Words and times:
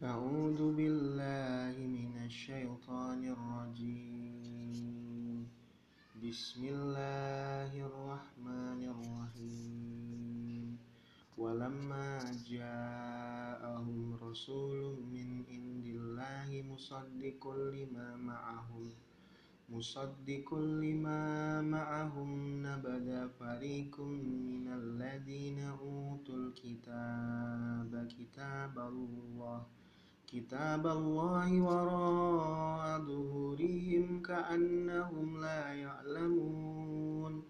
أعوذ 0.00 0.60
بالله 0.76 1.74
من 1.86 2.14
الشيطان 2.24 3.20
الرجيم 3.36 4.68
بسم 6.24 6.62
الله 6.64 7.72
الرحمن 7.88 8.80
الرحيم 8.94 10.66
ولما 11.38 12.08
جاءهم 12.50 13.98
رسول 14.22 14.80
من 15.14 15.28
عند 15.48 15.86
الله 15.86 16.48
مصدق 16.72 17.42
لما 17.74 18.16
معهم 18.16 18.86
مصدق 19.68 20.48
لما 20.54 21.24
معهم 21.62 22.30
نبذ 22.66 23.08
فريق 23.40 24.00
من 24.00 24.66
الذين 24.80 25.58
أوتوا 25.60 26.36
الكتاب 26.36 27.92
كتاب 28.18 28.74
الله 28.78 29.60
كتاب 30.31 30.87
الله 30.87 31.61
وراء 31.61 32.99
ظهورهم 32.99 34.21
كأنهم 34.21 35.41
لا 35.41 35.73
يعلمون. 35.73 37.43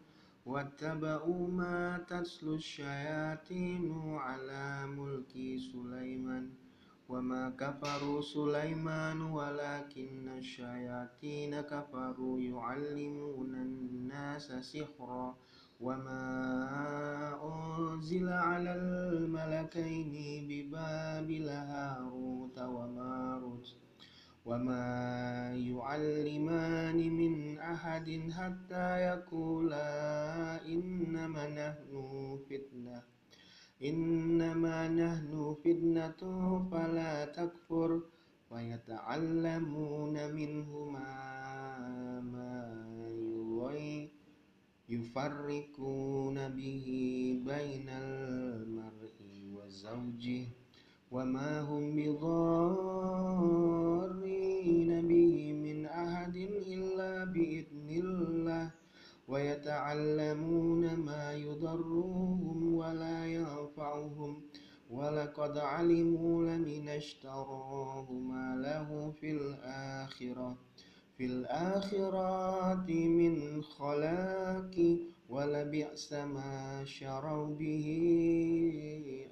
واتبعوا 0.45 1.47
ما 1.47 1.97
تتلو 2.09 2.55
الشياطين 2.55 4.15
على 4.17 4.87
ملك 4.87 5.33
سليمان. 5.71 6.49
وما 7.09 7.49
كفروا 7.49 8.21
سليمان 8.21 9.21
ولكن 9.21 10.27
الشياطين 10.27 11.61
كفروا 11.61 12.39
يعلمون 12.39 13.55
الناس 13.55 14.51
سحرا. 14.51 15.35
وما 15.81 16.23
أنزل 17.43 18.29
على 18.29 18.73
الملكين 18.75 20.13
ببابل 20.49 21.49
هاروت 21.49 22.57
وماروت 22.59 23.67
وما 24.45 24.85
يعلمان 25.53 26.97
من 27.13 27.59
أحد 27.59 28.07
حتى 28.37 28.87
يقولا 29.09 29.85
إنما 30.65 31.43
نحن 31.49 31.91
فتنة 32.49 33.01
إنما 33.83 34.87
نحن 34.87 35.55
فتنة 35.63 36.21
فلا 36.71 37.25
تكفر 37.25 38.01
ويتعلمون 38.51 40.15
منهما 40.33 41.09
ما 42.33 42.70
يفرقون 44.91 46.37
به 46.49 46.85
بين 47.45 47.89
المرء 47.89 49.17
وزوجه 49.55 50.43
وما 51.11 51.61
هم 51.61 51.83
بضارين 54.01 55.07
به 55.07 55.53
من 55.65 55.85
أحد 55.85 56.35
إلا 56.75 57.25
بإذن 57.25 57.89
الله 57.89 58.71
ويتعلمون 59.27 60.95
ما 60.95 61.33
يضرهم 61.33 62.73
ولا 62.73 63.25
ينفعهم 63.25 64.41
ولقد 64.89 65.57
علموا 65.57 66.43
لمن 66.43 66.89
اشتراه 66.89 68.11
ما 68.11 68.55
له 68.55 69.11
في 69.19 69.31
الآخرة 69.31 70.57
في 71.17 71.25
الآخرة 71.25 72.85
من 72.89 73.63
خلاق 73.63 74.97
ولبئس 75.29 76.13
ما 76.13 76.85
شروا 76.85 77.55
به 77.55 77.87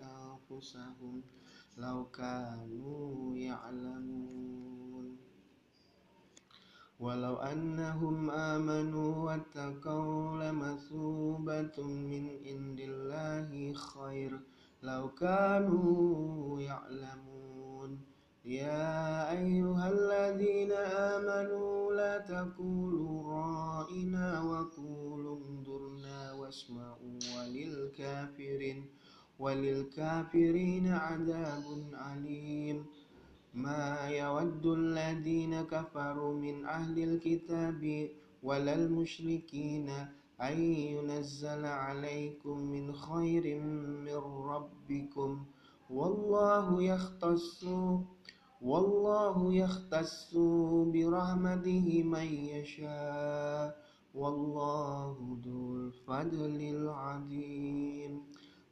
أنفسهم. 0.02 1.22
لو 1.78 2.06
كانوا 2.06 3.36
يعلمون. 3.38 5.18
ولو 7.00 7.36
أنهم 7.36 8.30
آمنوا 8.30 9.16
واتقوا 9.16 10.44
لمثوبة 10.44 11.84
من 11.84 12.30
عند 12.46 12.80
الله 12.80 13.74
خير. 13.74 14.40
لو 14.84 15.10
كانوا 15.10 16.62
يعلمون. 16.62 18.00
يا 18.46 19.32
أيها 19.32 19.59
آمنوا 22.20 22.28
لا 22.28 22.52
تقولوا 22.52 23.24
رائنا 23.24 24.42
وقولوا 24.42 25.38
انظرنا 25.38 26.34
واسمعوا 26.34 27.20
وللكافرين 27.38 28.86
وللكافرين 29.40 30.88
عذاب 30.88 31.64
عليم 31.94 32.86
ما 33.54 34.10
يود 34.10 34.66
الذين 34.66 35.62
كفروا 35.62 36.34
من 36.34 36.66
أهل 36.66 37.04
الكتاب 37.04 38.10
ولا 38.44 38.74
المشركين 38.76 39.90
أن 40.42 40.62
ينزل 40.62 41.66
عليكم 41.66 42.58
من 42.60 42.94
خير 42.94 43.60
من 44.06 44.22
ربكم. 44.52 45.46
والله 45.90 46.84
يختص 46.84 47.66
والله 48.62 49.54
يختص 49.54 50.36
برحمته 50.94 52.04
من 52.04 52.26
يشاء. 52.26 53.90
والله 54.16 55.38
ذو 55.46 55.76
الفضل 55.76 56.62
العظيم. 56.62 58.22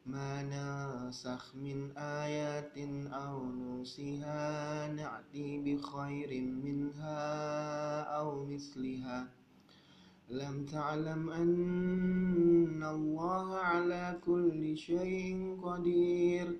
ما 0.06 0.44
نسخ 0.44 1.56
من 1.56 1.98
آيات 1.98 2.78
أو 3.14 3.46
ننسها 3.46 4.94
نأتي 4.94 5.58
بخير 5.58 6.42
منها 6.42 8.00
أو 8.02 8.46
مثلها. 8.46 9.28
لم 10.30 10.66
تعلم 10.66 11.30
أن 11.30 12.84
الله 12.84 13.56
على 13.56 14.18
كل 14.26 14.78
شيء 14.78 15.58
قدير. 15.64 16.60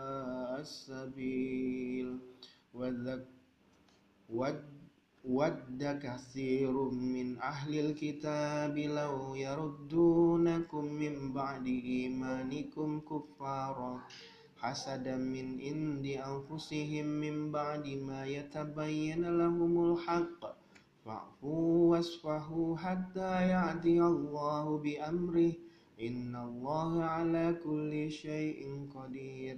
السبيل 0.61 2.07
ود 5.25 5.83
كثير 6.03 6.73
من 6.89 7.27
أهل 7.37 7.71
الكتاب 7.85 8.77
لو 8.77 9.35
يردونكم 9.35 10.85
من 10.85 11.33
بعد 11.33 11.65
إيمانكم 11.67 12.89
كفارا 12.99 13.91
حسدا 14.61 15.15
من 15.17 15.47
عند 15.61 16.05
أنفسهم 16.05 17.05
من 17.05 17.51
بعد 17.51 17.85
ما 18.07 18.25
يتبين 18.25 19.21
لهم 19.37 19.73
الحق. 19.91 20.41
فاعفوا 21.05 21.73
واصفحوا 21.91 22.77
حتى 22.77 23.31
يأتي 23.53 23.97
الله 24.01 24.65
بأمره. 24.77 25.53
إن 26.07 26.35
الله 26.35 27.03
على 27.03 27.45
كل 27.65 28.11
شيء 28.11 28.59
قدير. 28.95 29.57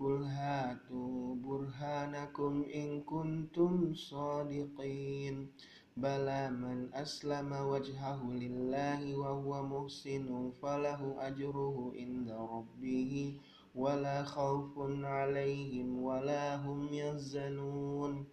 قل 0.00 0.22
هاتوا 0.24 1.34
برهانكم 1.34 2.64
إن 2.74 3.00
كنتم 3.00 3.94
صادقين 3.94 5.48
بلى 5.96 6.50
من 6.50 6.88
أسلم 6.94 7.52
وجهه 7.52 8.20
لله 8.32 9.16
وهو 9.16 9.62
محسن 9.62 10.50
فله 10.62 11.16
أجره 11.28 11.92
عند 11.96 12.30
ربه 12.30 13.34
ولا 13.74 14.22
خوف 14.22 14.72
عليهم 15.04 16.02
ولا 16.02 16.56
هم 16.56 16.88
يحزنون 16.92 18.24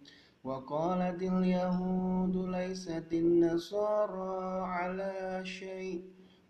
وقالت 0.44 1.22
اليهود 1.22 2.36
ليست 2.36 3.08
النصارى 3.12 4.60
على 4.76 5.40
شيء 5.44 6.02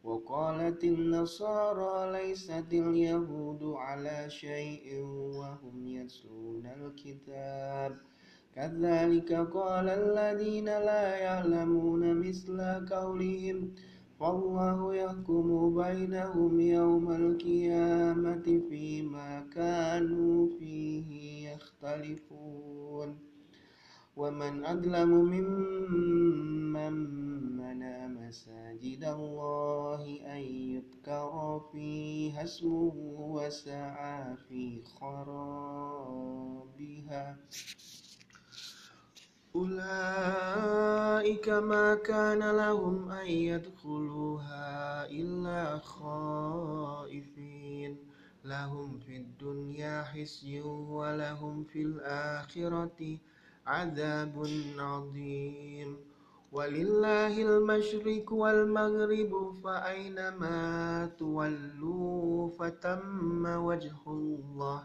وقالت 0.04 0.84
النصارى 0.84 1.94
ليست 2.12 2.68
اليهود 2.72 3.62
على 3.62 4.30
شيء 4.30 4.84
وهم 5.38 5.86
يتلون 5.86 6.64
الكتاب. 6.66 7.92
كذلك 8.54 9.30
قال 9.32 9.88
الذين 9.88 10.64
لا 10.64 11.16
يعلمون 11.16 12.02
مثل 12.24 12.58
قولهم 12.94 13.58
فالله 14.20 14.94
يحكم 14.94 15.46
بينهم 15.82 16.60
يوم 16.60 17.06
القيامة 17.12 18.46
فيما 18.68 19.30
كانوا 19.54 20.48
فيه 20.58 21.08
يختلفون. 21.48 23.08
ومن 24.20 24.54
أظلم 24.64 25.10
ممن 25.34 26.94
منع 27.60 28.06
مساجد 28.06 29.02
الله 29.04 29.67
يذكر 30.78 31.60
فيها 31.72 32.44
اسمه 32.44 32.92
وسعى 33.18 34.36
في 34.48 34.82
خرابها. 35.00 36.16
أولئك 39.54 41.48
ما 41.48 41.94
كان 41.94 42.50
لهم 42.56 43.10
أن 43.10 43.26
يدخلوها 43.26 45.06
إلا 45.10 45.78
خائفين. 45.78 47.38
لهم 48.44 48.98
في 48.98 49.16
الدنيا 49.16 50.02
حسي 50.02 50.60
ولهم 50.60 51.64
في 51.64 51.82
الآخرة 51.82 53.18
عذاب 53.66 54.46
عظيم. 54.78 55.96
ولله 56.52 57.42
المشرق 57.42 58.32
والمغرب 58.32 59.32
فأينما 59.64 60.58
تولوا 61.18 62.50
فتم 62.50 63.44
وجه 63.46 63.96
الله. 64.06 64.82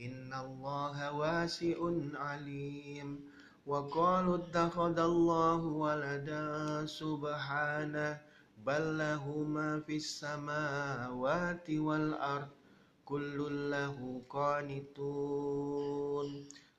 إن 0.00 0.34
الله 0.34 1.12
واسع 1.12 1.78
عليم. 2.14 3.20
وقالوا 3.66 4.36
اتخذ 4.36 4.98
الله 4.98 5.60
ولدا 5.66 6.86
سبحانه 6.86 8.20
بل 8.66 8.98
له 8.98 9.24
ما 9.38 9.80
في 9.80 9.96
السماوات 9.96 11.70
والأرض 11.70 12.48
كل 13.04 13.70
له 13.70 14.22
قانتون. 14.30 16.28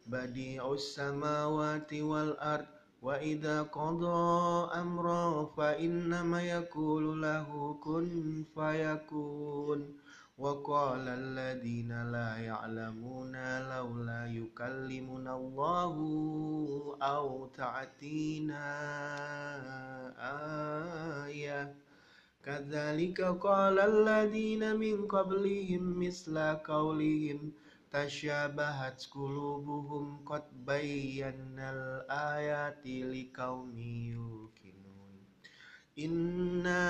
بديع 0.08 0.74
السماوات 0.74 1.94
والأرض 1.94 2.76
وإذا 3.06 3.62
قضى 3.62 4.70
أمرا 4.82 5.46
فإنما 5.58 6.42
يقول 6.42 7.22
له 7.22 7.78
كن 7.84 8.44
فيكون 8.56 9.98
وقال 10.38 11.08
الذين 11.08 12.12
لا 12.12 12.38
يعلمون 12.38 13.36
لولا 13.70 14.26
يكلمنا 14.26 15.36
الله 15.36 15.96
أو 17.02 17.48
تعتينا 17.48 18.66
آية. 21.26 21.76
كذلك 22.46 23.22
قال 23.22 23.80
الذين 23.80 24.76
من 24.76 25.08
قبلهم 25.08 26.00
مثل 26.00 26.38
قولهم 26.56 27.52
تشابهت 27.96 29.08
قلوبهم 29.12 30.26
قد 30.28 30.44
بينا 30.52 31.72
الآيات 31.72 32.84
لقوم 32.88 33.80
يوقنون. 34.12 35.20
إنا 36.00 36.84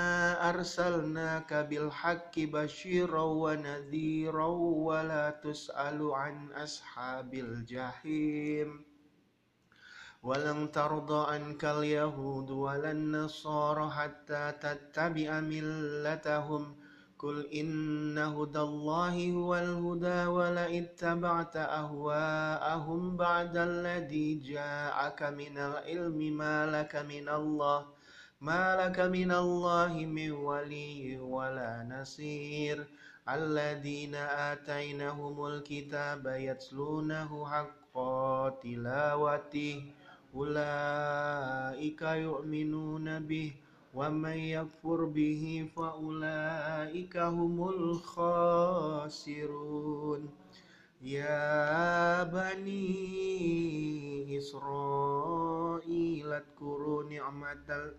أرسلناك 0.50 1.54
بالحق 1.54 2.34
بشيرا 2.38 3.22
ونذيرا 3.22 4.46
ولا 4.90 5.30
تسأل 5.30 6.10
عن 6.10 6.52
أصحاب 6.52 7.34
الجحيم. 7.34 8.84
ولن 10.22 10.72
ترضى 10.72 11.32
عنك 11.34 11.64
اليهود 11.64 12.50
ولا 12.50 12.90
النصارى 12.90 13.90
حتى 13.90 14.52
تتبع 14.60 15.40
ملتهم. 15.40 16.85
قل 17.18 17.46
إن 17.46 18.18
هدى 18.18 18.58
الله 18.60 19.32
هو 19.32 19.54
الهدى 19.54 20.26
ولئن 20.26 20.82
اتبعت 20.84 21.56
أهواءهم 21.56 23.16
بعد 23.16 23.56
الذي 23.56 24.34
جاءك 24.34 25.22
من 25.22 25.58
العلم 25.58 26.18
ما 26.36 26.66
لك 26.66 26.96
من 26.96 27.28
الله 27.28 27.86
ما 28.40 28.64
لك 28.76 29.00
من 29.00 29.30
الله 29.32 29.92
من 30.06 30.30
ولي 30.30 31.18
ولا 31.18 31.86
نصير. 31.88 32.86
الذين 33.28 34.14
آتيناهم 34.14 35.46
الكتاب 35.46 36.26
يتلونه 36.26 37.46
حق 37.46 37.96
تلاوته 38.62 39.84
أولئك 40.34 42.02
يؤمنون 42.02 43.06
به 43.26 43.52
ومن 43.95 44.37
يكفر 44.37 45.05
به 45.05 45.69
فأولئك 45.75 47.17
هم 47.17 47.69
الخاسرون 48.49 49.21
يا 51.01 52.23
بني 52.23 52.87
إسرائيل 54.37 56.33
اذكروا 56.33 57.03
نعمة 57.03 57.91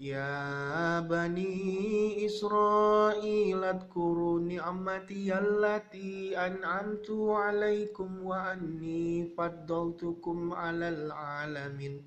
يا 0.00 1.00
بني 1.00 2.26
إسرائيل 2.26 3.64
اذكروا 3.64 4.40
نعمتي 4.40 5.38
التي 5.38 6.38
أنعمت 6.46 7.10
عليكم 7.10 8.22
وأني 8.24 9.26
فضلتكم 9.38 10.52
على 10.52 10.88
العالمين 10.88 12.02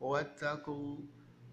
واتقوا 0.00 0.96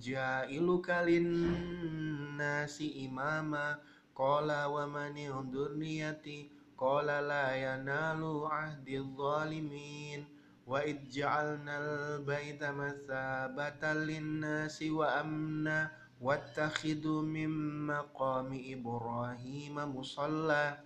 جائلك 0.00 0.90
للناس 0.90 2.82
إماما 3.06 3.78
قال 4.16 4.48
ومن 4.64 5.14
ذريتي 5.52 6.50
قال 6.78 7.06
لا 7.06 7.46
ينال 7.56 8.22
عهد 8.50 8.88
الظالمين 8.88 10.24
وإذ 10.66 10.96
جعلنا 11.10 11.74
البيت 11.78 12.62
مثابة 12.64 13.92
للناس 13.92 14.82
وأمنا 14.82 15.90
واتخذوا 16.20 17.22
من 17.22 17.50
مقام 17.86 18.48
إبراهيم 18.66 19.74
مصلى 19.96 20.78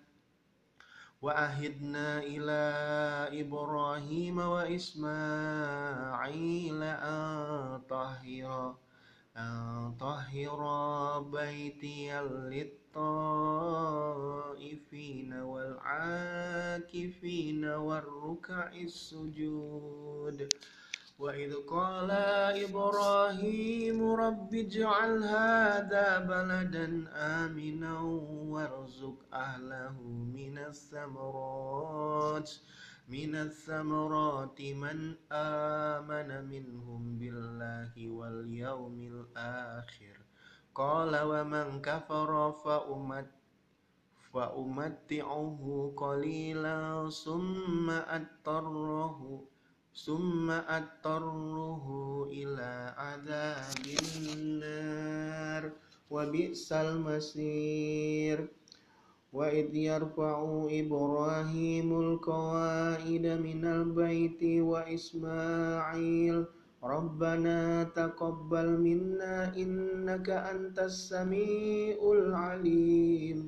وأهدنا 1.23 2.19
إلى 2.19 2.63
إبراهيم 3.41 4.39
وإسماعيل 4.39 5.63
أن 6.83 7.81
طهر 7.89 8.75
أن 9.37 9.95
طهر 10.01 11.21
بيتي 11.21 12.21
للطائفين 12.23 12.93
والعاكفين 15.33 16.85
والركع 17.65 18.73
السجود. 18.73 20.49
وإذ 21.19 21.55
قال 21.55 22.11
إبراهيم 22.65 24.13
رب 24.13 24.55
اجعل 24.55 25.25
هذا 25.25 26.19
بلدا 26.19 27.05
آمنا 27.15 28.01
وارزق 28.51 29.17
أهله 29.35 30.03
من 30.35 30.59
الثمرات. 30.59 32.51
من 33.09 33.35
الثمرات 33.35 34.61
من 34.61 35.15
آمن 35.33 36.45
منهم 36.49 37.19
بالله 37.19 37.34
واليوم 38.24 39.00
الآخر 39.00 40.18
قال 40.76 41.22
ومن 41.24 41.82
كفر 41.82 42.52
فأمت 42.52 43.30
فأمتعه 44.34 45.94
قليلا 45.98 47.10
ثم 47.10 47.90
أضطره 47.90 49.42
ثم 50.06 50.52
أضطره 50.52 51.86
إلى 52.32 52.94
عذاب 52.98 53.86
النار 54.36 55.72
وبئس 56.10 56.74
المصير 56.74 58.48
وإذ 59.34 59.76
يرفع 59.76 60.68
إبراهيم 60.72 62.00
القواعد 62.02 63.26
من 63.26 63.66
البيت 63.66 64.44
وإسماعيل 64.44 66.46
ربنا 66.85 67.85
تقبل 67.97 68.69
منا 68.81 69.57
إنك 69.57 70.29
أنت 70.31 70.79
السميع 70.79 71.97
العليم 71.97 73.39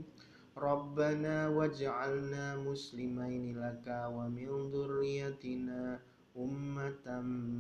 ربنا 0.57 1.49
واجعلنا 1.49 2.57
مسلمين 2.57 3.45
لك 3.61 3.87
ومن 4.16 4.49
ذريتنا 4.73 6.00
أمة 6.37 7.07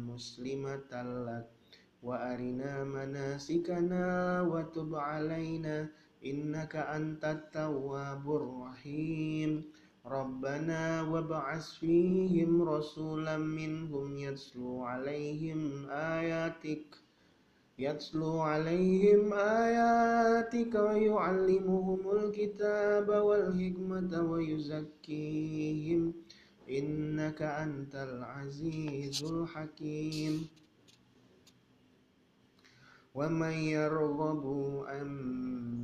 مسلمة 0.08 0.92
لك 1.28 1.46
وأرنا 2.02 2.84
مناسكنا 2.84 4.04
وتب 4.42 4.90
علينا 4.94 5.76
إنك 6.24 6.76
أنت 6.76 7.24
التواب 7.24 8.24
الرحيم 8.40 9.50
ربنا 10.06 11.02
وابعث 11.02 11.70
فيهم 11.70 12.62
رسولا 12.62 13.36
منهم 13.38 14.18
يتلو 14.18 14.82
عليهم 14.82 15.90
آياتك 15.90 16.86
يتلو 17.78 18.40
عليهم 18.40 19.32
آياتك 19.32 20.74
ويعلمهم 20.74 22.00
الكتاب 22.16 23.08
والحكمة 23.08 24.12
ويزكيهم 24.30 26.12
إنك 26.70 27.42
أنت 27.42 27.94
العزيز 27.94 29.24
الحكيم. 29.24 30.48
ومن 33.16 33.52
يرغب 33.52 34.44
عن 34.86 35.08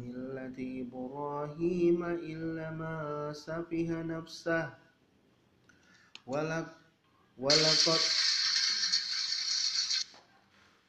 ملة 0.01 0.59
إبراهيم 0.85 2.05
إلا 2.05 2.71
ما 2.71 2.97
سفه 3.33 4.03
نفسه 4.03 4.65
ولقد 6.27 8.01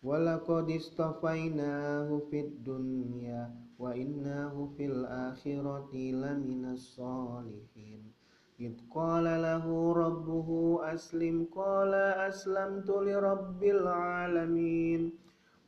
ولقد 0.04 0.72
اصطفيناه 0.72 2.22
في 2.32 2.40
الدنيا 2.40 3.56
وإنه 3.80 4.54
في 4.78 4.86
الآخرة 4.86 5.92
لمن 5.96 6.66
الصالحين 6.76 8.02
إذ 8.60 8.74
قال 8.92 9.24
له 9.24 9.66
ربه 9.94 10.50
أسلم 10.94 11.48
قال 11.56 11.94
أسلمت 12.30 12.90
لرب 12.90 13.64
العالمين 13.64 15.23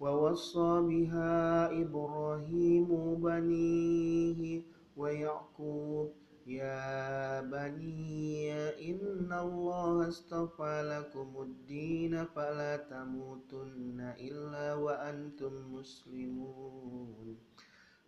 ووصى 0.06 0.72
بها 0.90 1.34
إبراهيم 1.82 2.90
بنيه 3.26 4.62
ويعقوب 4.98 6.12
يا 6.48 7.42
بني 7.42 8.54
إن 8.90 9.34
الله 9.34 10.08
اصطفى 10.08 10.76
لكم 10.94 11.30
الدين 11.42 12.26
فلا 12.26 12.78
تموتن 12.78 14.00
إلا 14.20 14.74
وأنتم 14.76 15.54
مسلمون 15.74 17.38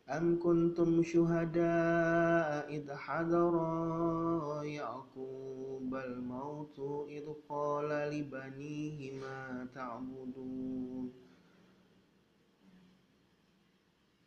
أم 0.10 0.39
كنتم 0.39 1.04
شهداء 1.04 2.75
إذ 2.75 2.94
حضر 2.94 3.54
يعقوب 4.63 5.96
الموت 5.96 6.80
إذ 7.10 7.25
قال 7.50 7.89
لبنيه 7.89 9.20
ما 9.20 9.68
تعبدون 9.75 11.27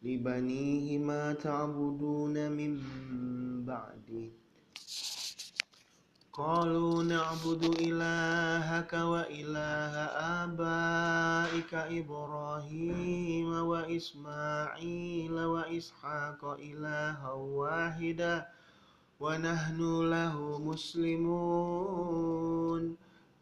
لبنيه 0.02 0.98
ما 0.98 1.32
تعبدون 1.32 2.52
من 2.52 2.80
بعدي. 3.64 4.32
قالوا 6.32 7.02
نعبد 7.02 7.64
إلهك 7.64 8.92
وإله 8.92 9.94
آبائك 10.44 11.74
إبراهيم 11.74 13.48
وإسماعيل 13.52 15.32
وإسحاق 15.32 16.44
إلها 16.44 17.32
واحدا 17.32 18.48
ونحن 19.20 19.80
له 20.10 20.58
مسلمون. 20.58 22.10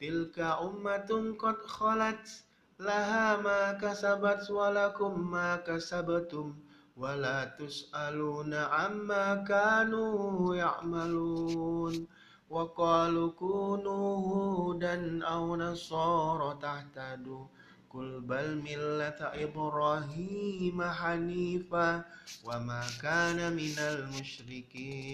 تلك 0.01 0.39
أمة 0.39 1.35
قد 1.39 1.57
خلت 1.67 2.45
لها 2.81 3.37
ما 3.37 3.73
كسبت 3.73 4.51
ولكم 4.51 5.31
ما 5.31 5.57
كسبتم 5.57 6.55
ولا 6.97 7.45
تسألون 7.45 8.55
عما 8.55 9.35
كانوا 9.35 10.55
يعملون 10.57 12.07
وقالوا 12.51 13.31
كونوا 13.31 14.17
هودا 14.17 15.25
أو 15.27 15.57
نصارى 15.57 16.59
تهتدوا 16.63 17.47
قل 17.91 18.21
بل 18.21 18.63
ملة 18.63 19.19
إبراهيم 19.45 20.83
حنيفا 20.83 22.05
وما 22.45 22.83
كان 23.03 23.53
من 23.57 23.79
المشركين 23.79 25.09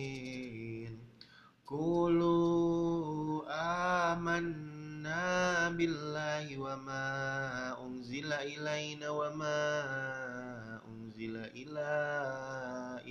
قولوا 1.66 3.42
آمنا 5.04 5.68
بالله 5.76 6.56
وما 6.58 7.04
أنزل 7.86 8.32
إلينا 8.32 9.10
وما 9.10 9.60
أنزل 10.88 11.36
إلى 11.36 11.90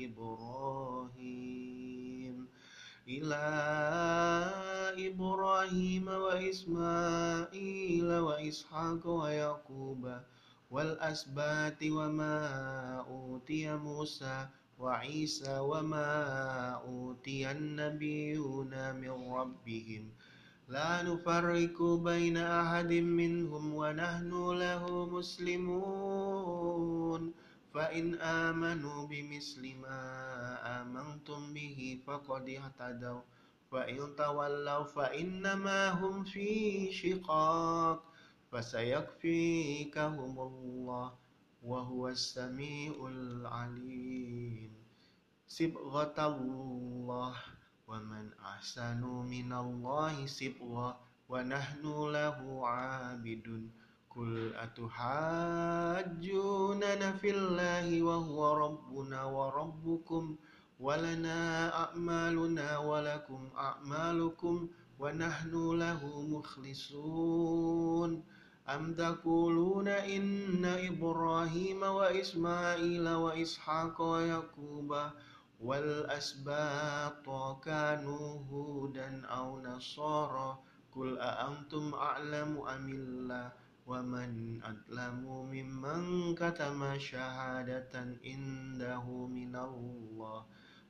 إبراهيم 0.10 1.18
إلى 3.08 3.46
إبراهيم 4.98 6.08
وإسماعيل 6.08 8.10
وإسحاق 8.10 9.08
ويعقوب 9.08 10.18
والأسبات 10.72 11.84
وما 11.84 12.38
أوتي 13.06 13.76
موسى 13.76 14.48
وعيسى 14.80 15.60
وما 15.60 16.12
أوتي 16.90 17.52
النبيون 17.52 18.96
من 18.96 19.34
ربهم. 19.34 20.10
لا 20.68 21.04
نفرق 21.04 21.84
بين 21.84 22.38
أحد 22.38 22.94
منهم 22.94 23.74
ونحن 23.74 24.52
له 24.52 25.06
مسلمون. 25.06 27.34
فإن 27.74 28.16
آمنوا 28.16 29.08
بمثل 29.08 29.76
ما 29.76 30.82
آمنتم 30.82 31.54
به 31.54 32.00
فقد 32.08 32.50
اهتدوا. 32.50 33.22
فإن 33.72 34.16
تولوا 34.16 34.84
فإنما 34.84 35.90
هم 35.90 36.24
في 36.24 36.92
شقاق. 36.92 38.04
فسيكفيكهم 38.52 40.40
الله 40.40 41.14
وهو 41.64 42.10
السميع 42.10 43.08
العليم. 43.08 44.74
صبغة 45.48 46.16
الله. 46.18 47.36
ومن 47.94 48.26
أحسن 48.42 49.02
من 49.06 49.54
الله 49.54 50.26
صبغة 50.26 50.98
ونحن 51.30 51.84
له 52.18 52.38
عابد 52.68 53.70
قل 54.16 54.54
أتحاجوننا 55.94 57.12
في 57.22 57.30
الله 57.38 58.04
وهو 58.04 58.40
ربنا 58.66 59.24
وربكم 59.24 60.36
ولنا 60.80 61.40
أعمالنا 61.84 62.78
ولكم 62.78 63.42
أعمالكم 63.58 64.56
ونحن 65.00 65.54
له 65.84 66.02
مخلصون 66.34 68.12
أم 68.70 68.94
تقولون 68.94 69.88
إن 69.88 70.66
إبراهيم 70.66 71.84
وإسماعيل 71.84 73.10
وإسحاق 73.10 74.02
ويعقوب 74.02 74.90
والأسباط 75.64 77.30
كانوا 77.64 78.40
هودا 78.52 79.26
أو 79.26 79.60
نصارى. 79.60 80.58
قل 80.96 81.18
أأنتم 81.18 81.94
أعلم 81.94 82.58
أم 82.68 82.90
الله؟ 82.90 83.52
ومن 83.88 84.62
أظلم 84.64 85.26
ممن 85.52 86.36
كتم 86.36 87.00
شهادة 87.00 88.18
عنده 88.26 89.04
من 89.28 89.56
الله. 89.56 90.46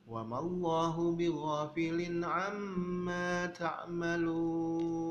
وما 0.08 0.38
الله 0.38 1.16
بغافل 1.16 2.24
عما 2.24 3.46
تعملون. 3.46 5.04